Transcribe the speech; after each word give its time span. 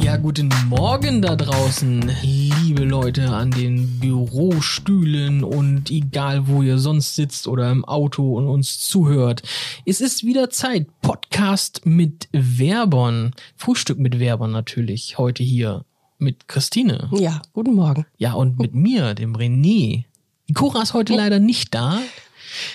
Ja, 0.00 0.16
guten 0.16 0.48
Morgen 0.68 1.22
da 1.22 1.34
draußen, 1.34 2.12
liebe 2.22 2.84
Leute 2.84 3.30
an 3.30 3.50
den 3.50 3.98
Bürostühlen 3.98 5.42
und 5.42 5.90
egal 5.90 6.46
wo 6.46 6.62
ihr 6.62 6.78
sonst 6.78 7.16
sitzt 7.16 7.48
oder 7.48 7.68
im 7.72 7.84
Auto 7.84 8.38
und 8.38 8.46
uns 8.46 8.78
zuhört. 8.78 9.42
Es 9.84 10.00
ist 10.00 10.24
wieder 10.24 10.50
Zeit. 10.50 10.86
Podcast 11.02 11.84
mit 11.84 12.28
Werbern. 12.30 13.32
Frühstück 13.56 13.98
mit 13.98 14.20
Werbern 14.20 14.52
natürlich. 14.52 15.18
Heute 15.18 15.42
hier 15.42 15.84
mit 16.18 16.46
Christine. 16.46 17.10
Ja, 17.12 17.42
guten 17.52 17.74
Morgen. 17.74 18.06
Ja, 18.18 18.34
und 18.34 18.60
mit 18.60 18.74
mir, 18.76 19.14
dem 19.14 19.34
René. 19.34 20.04
Die 20.48 20.54
Cora 20.54 20.82
ist 20.82 20.94
heute 20.94 21.16
leider 21.16 21.40
nicht 21.40 21.74
da. 21.74 21.98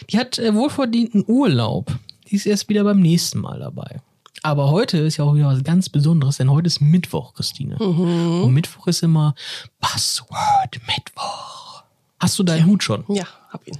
Die 0.09 0.19
hat 0.19 0.39
äh, 0.39 0.53
wohlverdienten 0.53 1.23
Urlaub. 1.25 1.97
Die 2.29 2.35
ist 2.35 2.45
erst 2.45 2.67
wieder 2.67 2.83
beim 2.83 2.99
nächsten 2.99 3.39
Mal 3.39 3.59
dabei. 3.59 4.01
Aber 4.43 4.69
heute 4.71 4.97
ist 4.97 5.17
ja 5.17 5.23
auch 5.23 5.35
wieder 5.35 5.47
was 5.47 5.63
ganz 5.63 5.87
Besonderes, 5.89 6.37
denn 6.37 6.51
heute 6.51 6.67
ist 6.67 6.81
Mittwoch, 6.81 7.33
Christine. 7.33 7.77
Und 7.77 8.53
Mittwoch 8.53 8.87
ist 8.87 9.01
immer 9.01 9.35
Password 9.79 10.79
Mittwoch. 10.85 11.83
Hast 12.19 12.37
du 12.39 12.43
deinen 12.43 12.65
Hut 12.67 12.83
schon? 12.83 13.05
Ja, 13.07 13.25
hab 13.49 13.65
ihn. 13.67 13.77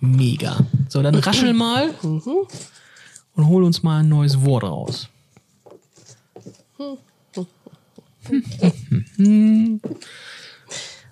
Mega. 0.00 0.58
So, 0.88 1.02
dann 1.02 1.14
raschel 1.14 1.52
mal 1.54 1.90
und 2.02 3.46
hol 3.46 3.64
uns 3.64 3.82
mal 3.82 4.00
ein 4.00 4.08
neues 4.08 4.42
Wort 4.44 4.64
raus. 4.64 5.08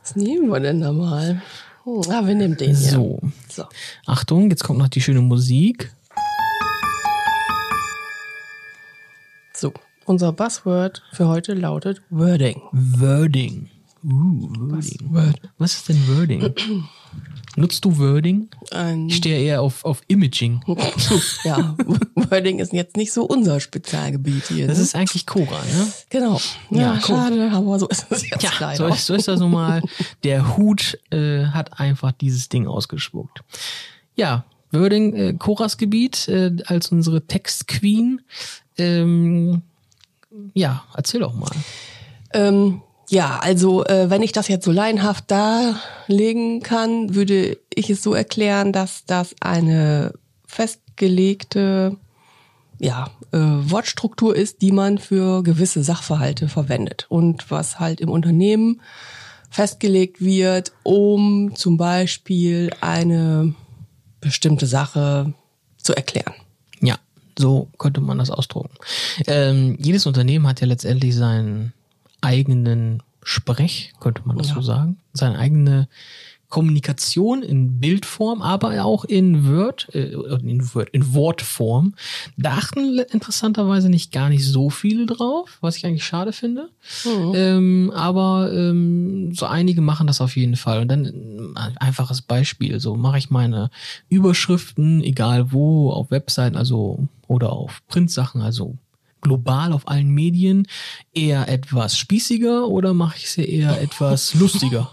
Was 0.03 0.17
nehmen 0.17 0.48
wir 0.48 0.61
denn 0.61 0.80
da 0.80 0.92
mal? 0.92 1.42
Hm, 1.84 2.03
Ah, 2.11 2.27
wir 2.27 2.34
nehmen 2.34 2.56
den. 2.56 2.75
So. 2.75 3.19
So. 3.48 3.64
Achtung, 4.06 4.51
jetzt 4.51 4.64
kommt 4.64 4.78
noch 4.78 4.89
die 4.89 5.01
schöne 5.01 5.20
Musik. 5.23 5.92
Unser 10.10 10.32
Buzzword 10.32 11.05
für 11.12 11.28
heute 11.28 11.55
lautet 11.55 12.02
Wording. 12.10 12.60
Wording. 12.73 13.70
Uh, 14.03 14.08
Wording. 14.11 15.14
Word. 15.14 15.41
Was 15.56 15.75
ist 15.75 15.89
denn 15.89 16.08
Wording? 16.08 16.52
Nutzt 17.55 17.84
du 17.84 17.97
Wording? 17.97 18.48
Ein, 18.72 19.08
Ich 19.08 19.19
stehe 19.19 19.41
eher 19.41 19.62
auf, 19.62 19.84
auf 19.84 20.02
Imaging. 20.08 20.62
ja, 21.44 21.77
Wording 22.17 22.58
ist 22.58 22.72
jetzt 22.72 22.97
nicht 22.97 23.12
so 23.12 23.22
unser 23.22 23.61
Spezialgebiet 23.61 24.48
hier. 24.48 24.67
Das 24.67 24.78
ne? 24.78 24.83
ist 24.83 24.97
eigentlich 24.97 25.27
Cora, 25.27 25.61
ne? 25.61 25.92
genau. 26.08 26.41
Ja, 26.70 26.95
Ja, 26.95 27.00
schade, 27.00 27.48
aber 27.52 27.78
so 27.78 27.86
ist 27.86 28.06
es 28.11 28.28
jetzt 28.28 28.42
Ja, 28.42 28.50
leider. 28.58 28.89
so 28.89 28.92
ist, 28.92 29.06
so 29.06 29.14
ist 29.14 29.28
das 29.28 29.39
nun 29.39 29.52
mal. 29.52 29.80
Der 30.24 30.56
Hut 30.56 30.98
äh, 31.12 31.45
hat 31.45 31.78
einfach 31.78 32.11
dieses 32.11 32.48
Ding 32.48 32.67
ausgespuckt. 32.67 33.45
Ja, 34.17 34.45
Wording, 34.72 35.14
äh, 35.14 35.34
Coras 35.34 35.78
Gebiet 35.78 36.27
äh, 36.27 36.56
als 36.67 36.89
unsere 36.91 37.28
Textqueen. 37.28 38.22
Ähm, 38.77 39.62
ja, 40.55 40.84
erzähl 40.97 41.20
doch 41.20 41.34
mal. 41.34 41.51
Ähm, 42.33 42.83
ja, 43.09 43.39
also 43.41 43.84
äh, 43.84 44.09
wenn 44.09 44.23
ich 44.23 44.33
das 44.33 44.48
jetzt 44.48 44.65
so 44.65 44.70
laienhaft 44.70 45.31
darlegen 45.31 46.62
kann, 46.62 47.15
würde 47.15 47.59
ich 47.75 47.91
es 47.91 48.03
so 48.03 48.15
erklären, 48.15 48.73
dass 48.73 49.05
das 49.05 49.34
eine 49.41 50.15
festgelegte 50.47 51.97
ja, 52.79 53.11
äh, 53.33 53.39
Wortstruktur 53.39 54.34
ist, 54.34 54.62
die 54.62 54.73
man 54.73 54.98
für 54.98 55.42
gewisse 55.42 55.83
Sachverhalte 55.83 56.48
verwendet 56.48 57.07
und 57.09 57.51
was 57.51 57.81
halt 57.81 58.01
im 58.01 58.11
Unternehmen 58.11 58.81
festgelegt 59.51 60.20
wird, 60.20 60.73
um 60.85 61.55
zum 61.57 61.77
Beispiel 61.77 62.70
eine 62.81 63.55
bestimmte 64.20 64.67
Sache 64.67 65.35
zu 65.77 65.95
erklären. 65.95 66.35
Ja, 67.41 67.48
so 67.48 67.69
könnte 67.78 68.00
man 68.00 68.19
das 68.19 68.30
ausdrucken. 68.30 68.70
Ähm, 69.27 69.77
jedes 69.80 70.06
Unternehmen 70.06 70.46
hat 70.46 70.60
ja 70.60 70.66
letztendlich 70.66 71.14
seinen 71.14 71.72
eigenen 72.20 73.02
Sprech, 73.22 73.92
könnte 74.00 74.22
man 74.24 74.38
das 74.38 74.48
so 74.48 74.60
sagen, 74.62 74.98
seine 75.12 75.38
eigene 75.38 75.88
Kommunikation 76.51 77.43
in 77.43 77.79
Bildform, 77.79 78.42
aber 78.42 78.85
auch 78.85 79.05
in 79.05 79.48
Word, 79.48 79.89
äh, 79.95 80.13
in, 80.42 80.74
Word 80.74 80.91
in 80.91 81.14
Wortform. 81.14 81.95
Da 82.36 82.55
achten 82.55 82.98
interessanterweise 82.98 83.89
nicht 83.89 84.13
gar 84.13 84.29
nicht 84.29 84.45
so 84.45 84.69
viele 84.69 85.07
drauf, 85.07 85.58
was 85.61 85.77
ich 85.77 85.86
eigentlich 85.86 86.05
schade 86.05 86.33
finde. 86.33 86.69
Ähm, 87.35 87.92
aber 87.95 88.52
ähm, 88.52 89.33
so 89.33 89.47
einige 89.47 89.80
machen 89.80 90.08
das 90.08 90.20
auf 90.20 90.36
jeden 90.36 90.57
Fall. 90.57 90.80
Und 90.80 90.89
dann 90.89 91.07
äh, 91.07 91.58
ein 91.58 91.79
einfaches 91.79 92.20
Beispiel, 92.20 92.80
so 92.80 92.97
mache 92.97 93.19
ich 93.19 93.30
meine 93.30 93.70
Überschriften, 94.08 95.03
egal 95.03 95.53
wo, 95.53 95.91
auf 95.92 96.11
Webseiten, 96.11 96.57
also 96.57 97.08
oder 97.29 97.53
auf 97.53 97.80
Printsachen, 97.86 98.42
also 98.42 98.77
global 99.20 99.73
auf 99.73 99.86
allen 99.86 100.11
Medien, 100.11 100.67
eher 101.14 101.48
etwas 101.48 101.97
spießiger 101.97 102.67
oder 102.67 102.92
mache 102.92 103.19
ich 103.19 103.30
sie 103.30 103.45
eher 103.45 103.80
etwas 103.83 104.35
lustiger? 104.35 104.91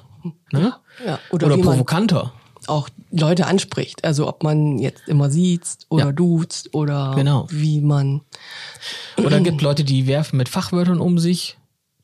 Ne? 0.52 0.74
Ja, 1.06 1.20
Oder, 1.32 1.48
oder, 1.48 1.58
provokanter. 1.58 2.34
auch 2.68 2.90
Leute 3.12 3.46
anspricht. 3.48 4.04
Also 4.04 4.28
ob 4.28 4.44
man 4.44 4.78
jetzt 4.80 5.08
immer 5.08 5.30
sieht 5.30 5.62
oder 5.90 6.06
Ja. 6.08 6.12
duzt 6.12 6.74
oder 6.74 7.14
Genau. 7.16 7.48
wie 7.50 7.82
man. 7.82 8.22
Oder 9.18 9.40
gibt 9.40 9.62
Leute, 9.62 9.84
die 9.84 10.08
werfen 10.08 10.38
mit 10.38 10.50
Fachwörtern 10.50 11.00
um 11.00 11.18
sich, 11.20 11.58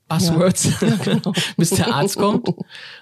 Buzzwords, 0.10 0.70
genau. 1.04 1.34
bis 1.58 1.72
der 1.72 1.94
Arzt 1.94 2.18
kommt. 2.18 2.48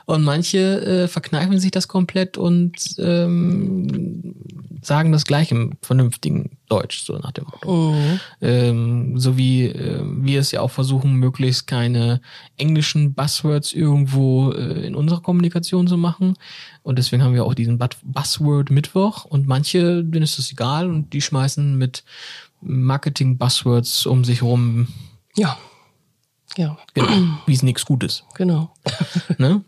Und 0.05 0.23
manche 0.23 0.59
äh, 0.81 1.07
verkneifen 1.07 1.59
sich 1.59 1.71
das 1.71 1.87
komplett 1.87 2.37
und 2.37 2.73
ähm, 2.99 4.35
sagen 4.81 5.11
das 5.11 5.25
gleich 5.25 5.51
im 5.51 5.73
vernünftigen 5.81 6.57
Deutsch, 6.67 7.03
so 7.03 7.17
nach 7.17 7.31
dem 7.31 7.45
Motto. 7.45 7.91
Mhm. 7.91 8.19
Ähm, 8.41 9.19
so 9.19 9.37
wie 9.37 9.65
äh, 9.65 10.01
wir 10.03 10.39
es 10.39 10.51
ja 10.51 10.61
auch 10.61 10.71
versuchen, 10.71 11.13
möglichst 11.15 11.67
keine 11.67 12.21
englischen 12.57 13.13
Buzzwords 13.13 13.73
irgendwo 13.73 14.51
äh, 14.51 14.85
in 14.85 14.95
unserer 14.95 15.21
Kommunikation 15.21 15.87
zu 15.87 15.97
machen. 15.97 16.35
Und 16.83 16.97
deswegen 16.97 17.23
haben 17.23 17.33
wir 17.33 17.45
auch 17.45 17.53
diesen 17.53 17.77
Buzzword 17.77 18.71
Mittwoch. 18.71 19.25
Und 19.25 19.47
manche, 19.47 20.03
denen 20.03 20.23
ist 20.23 20.37
das 20.37 20.51
egal 20.51 20.89
und 20.89 21.13
die 21.13 21.21
schmeißen 21.21 21.77
mit 21.77 22.03
Marketing-Buzzwords 22.61 24.05
um 24.05 24.23
sich 24.23 24.41
rum, 24.41 24.87
Ja. 25.35 25.57
Ja, 26.57 26.77
genau, 26.93 27.39
wie 27.45 27.53
es 27.53 27.63
nichts 27.63 27.85
Gutes. 27.85 28.23
genau. 28.35 28.73
Ne? 29.37 29.63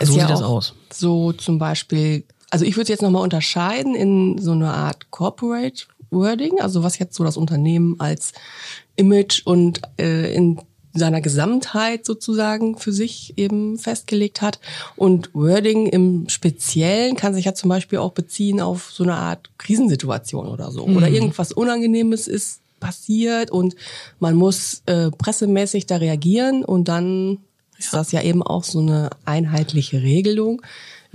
So 0.00 0.16
ja 0.16 0.22
sieht 0.22 0.30
das 0.30 0.42
aus. 0.42 0.74
So 0.92 1.32
zum 1.32 1.58
Beispiel, 1.58 2.24
also 2.50 2.64
ich 2.64 2.76
würde 2.76 2.84
es 2.84 2.88
jetzt 2.88 3.02
nochmal 3.02 3.22
unterscheiden 3.22 3.94
in 3.94 4.38
so 4.38 4.52
eine 4.52 4.72
Art 4.72 5.10
Corporate 5.10 5.84
Wording, 6.10 6.60
also 6.60 6.82
was 6.82 6.98
jetzt 6.98 7.14
so 7.14 7.24
das 7.24 7.36
Unternehmen 7.36 7.96
als 7.98 8.32
Image 8.96 9.42
und 9.44 9.82
äh, 9.98 10.32
in 10.34 10.60
seiner 10.98 11.20
Gesamtheit 11.20 12.06
sozusagen 12.06 12.78
für 12.78 12.92
sich 12.92 13.34
eben 13.36 13.78
festgelegt 13.78 14.40
hat. 14.40 14.60
Und 14.96 15.34
Wording 15.34 15.86
im 15.86 16.28
Speziellen 16.28 17.16
kann 17.16 17.34
sich 17.34 17.44
ja 17.44 17.54
zum 17.54 17.68
Beispiel 17.68 17.98
auch 17.98 18.12
beziehen 18.12 18.60
auf 18.60 18.90
so 18.90 19.04
eine 19.04 19.14
Art 19.14 19.50
Krisensituation 19.58 20.46
oder 20.46 20.70
so. 20.70 20.84
Oder 20.84 21.08
irgendwas 21.08 21.52
Unangenehmes 21.52 22.28
ist 22.28 22.60
passiert 22.80 23.50
und 23.50 23.74
man 24.20 24.34
muss 24.34 24.82
äh, 24.86 25.10
pressemäßig 25.10 25.86
da 25.86 25.96
reagieren 25.96 26.64
und 26.64 26.88
dann 26.88 27.38
ist 27.78 27.92
das 27.92 28.12
ja 28.12 28.22
eben 28.22 28.42
auch 28.42 28.64
so 28.64 28.80
eine 28.80 29.10
einheitliche 29.24 30.02
Regelung, 30.02 30.62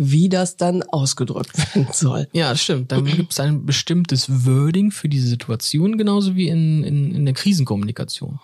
wie 0.03 0.29
das 0.29 0.57
dann 0.57 0.81
ausgedrückt 0.84 1.57
werden 1.75 1.88
soll. 1.94 2.28
Ja, 2.34 2.56
stimmt. 2.56 2.91
Dann 2.91 3.06
gibt 3.06 3.31
es 3.31 3.39
ein 3.39 3.66
bestimmtes 3.66 4.45
Wording 4.45 4.89
für 4.89 5.07
diese 5.07 5.28
Situation, 5.28 5.97
genauso 5.97 6.35
wie 6.35 6.47
in, 6.47 6.84
in, 6.84 7.13
in 7.13 7.25
der 7.25 7.35
Krisenkommunikation. 7.35 8.39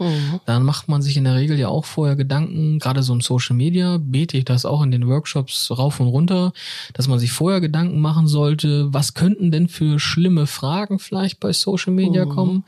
Dann 0.45 0.63
macht 0.63 0.87
man 0.87 1.01
sich 1.01 1.17
in 1.17 1.23
der 1.23 1.35
Regel 1.35 1.57
ja 1.57 1.67
auch 1.67 1.85
vorher 1.85 2.15
Gedanken, 2.15 2.77
gerade 2.77 3.01
so 3.01 3.13
im 3.13 3.21
Social 3.21 3.55
Media, 3.55 3.97
bete 3.97 4.37
ich 4.37 4.45
das 4.45 4.65
auch 4.65 4.83
in 4.83 4.91
den 4.91 5.07
Workshops 5.07 5.71
rauf 5.71 5.99
und 5.99 6.07
runter, 6.07 6.53
dass 6.93 7.07
man 7.07 7.17
sich 7.17 7.31
vorher 7.31 7.59
Gedanken 7.59 7.99
machen 7.99 8.27
sollte, 8.27 8.93
was 8.93 9.15
könnten 9.15 9.51
denn 9.51 9.67
für 9.67 9.99
schlimme 9.99 10.45
Fragen 10.45 10.99
vielleicht 10.99 11.39
bei 11.39 11.53
Social 11.53 11.93
Media 11.93 12.25
kommen? 12.25 12.63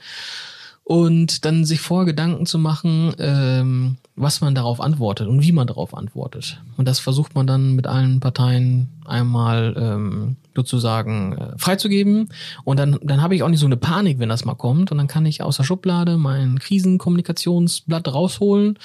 Und 0.83 1.45
dann 1.45 1.65
sich 1.65 1.81
vorher 1.81 2.07
Gedanken 2.07 2.47
zu 2.47 2.57
machen, 2.57 3.13
ähm, 3.19 3.97
was 4.19 4.41
man 4.41 4.53
darauf 4.53 4.81
antwortet 4.81 5.27
und 5.27 5.41
wie 5.41 5.53
man 5.53 5.65
darauf 5.65 5.95
antwortet. 5.95 6.61
Und 6.75 6.87
das 6.87 6.99
versucht 6.99 7.35
man 7.35 7.47
dann 7.47 7.75
mit 7.75 7.87
allen 7.87 8.19
Parteien 8.19 8.89
einmal 9.05 9.75
ähm, 9.77 10.35
sozusagen 10.55 11.37
äh, 11.37 11.57
freizugeben. 11.57 12.29
Und 12.65 12.77
dann, 12.77 12.99
dann 13.01 13.21
habe 13.21 13.35
ich 13.35 13.43
auch 13.43 13.47
nicht 13.47 13.61
so 13.61 13.65
eine 13.65 13.77
Panik, 13.77 14.19
wenn 14.19 14.29
das 14.29 14.43
mal 14.43 14.55
kommt. 14.55 14.91
Und 14.91 14.97
dann 14.97 15.07
kann 15.07 15.25
ich 15.25 15.41
aus 15.41 15.55
der 15.57 15.63
Schublade 15.63 16.17
mein 16.17 16.59
Krisenkommunikationsblatt 16.59 18.13
rausholen 18.13 18.77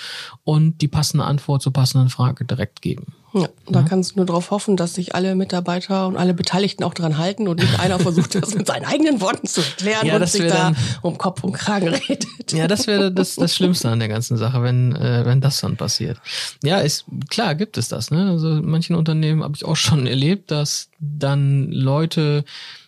und 0.45 0.81
die 0.81 0.89
passende 0.89 1.25
Antwort 1.25 1.63
zur 1.63 1.73
passenden 1.73 2.11
Frage 2.11 2.45
direkt 2.45 2.81
geben. 2.81 3.15
Ja, 3.37 3.49
da 3.69 3.83
kannst 3.83 4.13
du 4.13 4.19
nur 4.19 4.27
darauf 4.27 4.53
hoffen, 4.53 4.77
dass 4.77 4.95
sich 4.95 5.17
alle 5.17 5.35
Mitarbeiter 5.35 6.07
und 6.07 6.17
alle 6.17 6.35
Beteiligten 6.35 6.85
auch 6.85 6.95
dran 6.95 7.19
halten 7.19 7.49
und 7.49 7.59
nicht 7.59 7.81
einer 7.81 7.99
versucht, 7.99 8.37
das 8.37 8.55
mit 8.55 8.69
seinen 8.69 8.85
eigenen 8.85 9.21
Worten 9.21 9.49
zu 9.49 9.61
erklären 9.61 10.07
Ja, 10.07 10.17
und 10.17 10.29
sich 10.29 10.47
da 10.47 10.73
um 11.03 11.19
Kopf 11.19 11.43
und 11.43 11.53
Kragen 11.53 11.89
redet. 11.89 12.53
Ja, 12.53 12.69
das 12.69 12.87
wäre 12.87 13.11
das, 13.11 13.35
das 13.35 13.53
Schlimmste 13.53 13.91
an 13.91 13.99
der 13.99 14.07
ganzen 14.07 14.37
Sache, 14.37 14.63
wenn, 14.63 14.95
äh, 14.95 15.24
wenn 15.25 15.41
das 15.41 15.61
dann 15.61 15.77
passiert. 15.77 16.19
Ja, 16.63 16.79
ist 16.79 17.05
klar 17.31 17.55
gibt 17.55 17.77
es 17.79 17.89
das. 17.89 18.11
Ne? 18.11 18.31
Also 18.31 18.51
in 18.59 18.67
manchen 18.67 18.97
Unternehmen 18.97 19.43
habe 19.43 19.55
ich 19.57 19.65
auch 19.65 19.77
schon 19.77 20.07
erlebt, 20.07 20.51
dass 20.51 20.91
dann 21.01 21.71
Leute 21.73 22.45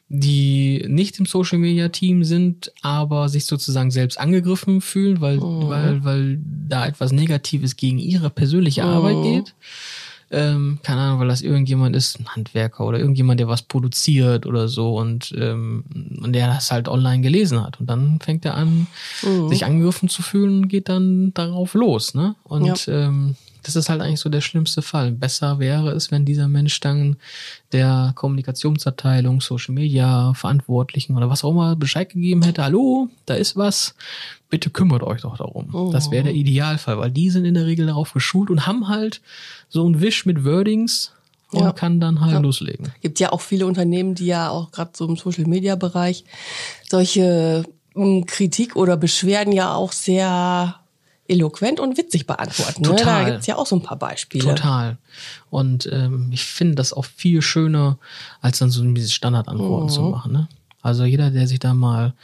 die 0.08 0.84
nicht 0.86 1.18
im 1.18 1.26
Social 1.26 1.58
Media 1.58 1.88
Team 1.88 2.22
sind, 2.22 2.70
aber 2.80 3.28
sich 3.28 3.44
sozusagen 3.44 3.90
selbst 3.90 4.20
angegriffen 4.20 4.80
fühlen, 4.80 5.20
weil, 5.20 5.38
Mhm. 5.38 5.68
weil, 5.68 6.04
weil 6.04 6.38
da 6.68 6.86
etwas 6.86 7.10
Negatives 7.10 7.74
gegen 7.74 7.98
ihre 7.98 8.30
persönliche 8.30 8.84
Mhm. 8.84 8.88
Arbeit 8.88 9.22
geht. 9.24 9.54
Ähm, 10.30 10.80
keine 10.82 11.00
Ahnung, 11.02 11.20
weil 11.20 11.28
das 11.28 11.40
irgendjemand 11.42 11.94
ist, 11.94 12.18
ein 12.18 12.26
Handwerker 12.34 12.84
oder 12.84 12.98
irgendjemand, 12.98 13.38
der 13.38 13.46
was 13.46 13.62
produziert 13.62 14.44
oder 14.44 14.66
so 14.66 14.96
und, 14.96 15.32
ähm, 15.38 15.84
und 16.20 16.32
der 16.32 16.48
das 16.48 16.72
halt 16.72 16.88
online 16.88 17.22
gelesen 17.22 17.62
hat. 17.62 17.78
Und 17.78 17.86
dann 17.88 18.18
fängt 18.20 18.44
er 18.44 18.54
an, 18.56 18.88
Mhm. 19.22 19.48
sich 19.48 19.64
angegriffen 19.64 20.08
zu 20.08 20.22
fühlen 20.22 20.62
und 20.62 20.68
geht 20.68 20.88
dann 20.88 21.32
darauf 21.32 21.74
los, 21.74 22.14
ne? 22.14 22.34
Und 22.42 22.88
ähm, 22.88 23.36
das 23.66 23.74
ist 23.74 23.88
halt 23.88 24.00
eigentlich 24.00 24.20
so 24.20 24.28
der 24.28 24.40
schlimmste 24.40 24.80
Fall. 24.80 25.10
Besser 25.10 25.58
wäre 25.58 25.90
es, 25.90 26.10
wenn 26.12 26.24
dieser 26.24 26.46
Mensch 26.46 26.78
dann 26.80 27.16
der 27.72 28.12
Kommunikationsabteilung, 28.14 29.40
Social 29.40 29.74
Media, 29.74 30.32
Verantwortlichen 30.34 31.16
oder 31.16 31.28
was 31.28 31.42
auch 31.42 31.50
immer 31.50 31.74
Bescheid 31.74 32.08
gegeben 32.08 32.42
hätte, 32.42 32.62
hallo, 32.62 33.08
da 33.26 33.34
ist 33.34 33.56
was, 33.56 33.94
bitte 34.50 34.70
kümmert 34.70 35.02
euch 35.02 35.22
doch 35.22 35.36
darum. 35.36 35.90
Das 35.92 36.10
wäre 36.12 36.24
der 36.24 36.34
Idealfall, 36.34 36.98
weil 36.98 37.10
die 37.10 37.30
sind 37.30 37.44
in 37.44 37.54
der 37.54 37.66
Regel 37.66 37.86
darauf 37.86 38.12
geschult 38.12 38.50
und 38.50 38.66
haben 38.66 38.88
halt 38.88 39.20
so 39.68 39.84
einen 39.84 40.00
Wisch 40.00 40.26
mit 40.26 40.44
Wordings 40.44 41.12
und 41.50 41.60
Ja. 41.64 41.72
kann 41.72 41.98
dann 41.98 42.20
halt 42.20 42.40
loslegen. 42.42 42.92
Gibt 43.02 43.18
ja 43.18 43.32
auch 43.32 43.40
viele 43.40 43.66
Unternehmen, 43.66 44.14
die 44.14 44.26
ja 44.26 44.48
auch 44.50 44.70
gerade 44.70 44.92
so 44.94 45.06
im 45.08 45.16
Social 45.16 45.46
Media 45.46 45.74
Bereich 45.74 46.24
solche 46.88 47.64
ähm, 47.96 48.26
Kritik 48.26 48.76
oder 48.76 48.96
Beschwerden 48.96 49.52
ja 49.52 49.74
auch 49.74 49.90
sehr 49.92 50.76
eloquent 51.28 51.80
und 51.80 51.96
witzig 51.98 52.26
beantworten. 52.26 52.82
Ne? 52.82 52.88
Da 52.88 52.96
Total. 52.96 53.24
gibt's 53.26 53.46
ja 53.46 53.56
auch 53.56 53.66
so 53.66 53.76
ein 53.76 53.82
paar 53.82 53.98
Beispiele. 53.98 54.44
Total. 54.44 54.98
Und 55.50 55.88
ähm, 55.92 56.28
ich 56.32 56.44
finde 56.44 56.76
das 56.76 56.92
auch 56.92 57.04
viel 57.04 57.42
schöner, 57.42 57.98
als 58.40 58.58
dann 58.58 58.70
so 58.70 58.84
diese 58.92 59.10
Standardantworten 59.10 59.88
zu 59.88 60.02
machen. 60.02 60.32
Ne? 60.32 60.48
Also 60.82 61.04
jeder, 61.04 61.30
der 61.30 61.48
sich 61.48 61.58
da 61.58 61.74
mal 61.74 62.14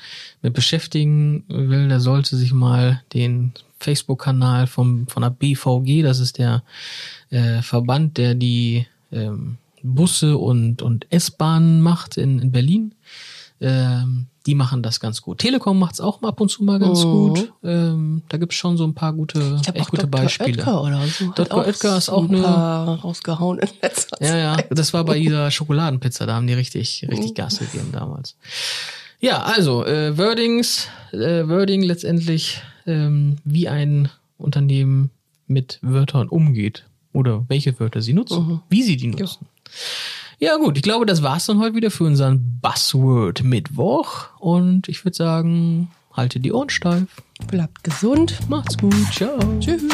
mit 0.41 0.55
beschäftigen 0.55 1.45
will, 1.49 1.89
der 1.89 2.01
sollte 2.01 2.37
sich 2.37 2.53
mal 2.53 3.03
den 3.13 3.53
Facebook-Kanal 3.81 4.69
vom 4.69 5.09
von 5.09 5.23
der 5.23 5.31
BVG, 5.31 6.03
das 6.03 6.21
ist 6.21 6.39
der 6.39 6.63
äh, 7.31 7.61
Verband, 7.63 8.19
der 8.19 8.37
die 8.37 8.87
ähm, 9.11 9.59
Busse 9.83 10.39
und 10.39 10.81
und 10.81 11.07
S-Bahnen 11.11 11.83
macht 11.83 12.17
in, 12.17 12.39
in 12.39 12.53
Berlin. 12.53 12.95
Ähm, 13.63 14.27
die 14.47 14.57
machen 14.57 14.83
das 14.83 14.99
ganz 14.99 15.23
gut. 15.23 15.39
Telekom 15.39 15.79
macht's 15.79 16.01
auch 16.01 16.21
mal 16.21 16.31
ab 16.31 16.41
und 16.41 16.49
zu 16.51 16.65
mal 16.65 16.81
ganz 16.81 17.03
gut. 17.03 17.53
Ähm, 17.63 18.23
da 18.29 18.39
gibt's 18.39 18.57
schon 18.57 18.77
so 18.77 18.83
ein 18.85 18.93
paar 18.93 19.13
gute, 19.13 19.39
Ich 19.63 19.69
echt 19.69 19.81
auch 19.81 19.91
gute 19.91 20.09
Dr. 20.09 20.21
Beispiele. 20.21 20.59
Oetker 20.59 20.83
oder 20.83 21.07
so. 21.07 21.31
Dr. 21.33 21.59
Oetker 21.65 21.97
ist 21.97 22.09
auch 22.09 22.25
ein 22.29 22.35
eine- 22.35 22.99
rausgehauen 23.01 23.61
in 23.61 23.69
letzter 23.81 24.17
Ja, 24.21 24.37
ja, 24.37 24.57
das 24.71 24.93
war 24.93 25.05
bei 25.05 25.19
dieser 25.21 25.49
Schokoladenpizza, 25.53 26.27
da 26.27 26.35
haben 26.35 26.49
die 26.49 26.55
richtig, 26.55 27.07
richtig 27.09 27.35
Gas 27.35 27.61
gegeben 27.61 27.91
damals. 27.93 28.35
Ja, 29.21 29.43
also 29.45 29.87
äh, 29.87 30.19
Wordings, 30.19 30.89
äh, 31.13 31.47
Wording 31.47 31.83
letztendlich, 31.85 32.61
ähm, 32.87 33.37
wie 33.45 33.69
ein 33.69 34.09
Unternehmen 34.39 35.11
mit 35.47 35.79
Wörtern 35.83 36.29
umgeht 36.29 36.85
oder 37.13 37.45
welche 37.47 37.79
Wörter 37.79 38.03
sie 38.03 38.13
nutzen, 38.15 38.61
wie 38.69 38.83
sie 38.83 38.97
die 38.97 39.07
nutzen. 39.07 39.47
Ja 40.43 40.57
gut, 40.57 40.77
ich 40.77 40.83
glaube, 40.83 41.07
das 41.07 41.23
war's 41.23 41.47
dann 41.47 41.61
heute 41.61 41.77
wieder 41.77 41.93
für 41.93 42.03
unseren 42.03 42.59
Buzzword 42.61 43.45
Mittwoch 43.45 44.31
und 44.41 44.89
ich 44.89 45.05
würde 45.05 45.17
sagen, 45.17 45.93
haltet 46.13 46.45
die 46.45 46.51
Ohren 46.51 46.69
steif. 46.69 47.07
Bleibt 47.47 47.85
gesund. 47.85 48.41
Macht's 48.49 48.77
gut, 48.77 48.93
ciao. 49.13 49.39
Tschüss. 49.61 49.85